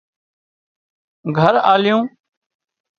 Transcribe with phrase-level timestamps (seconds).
[1.37, 2.03] گھر آليُون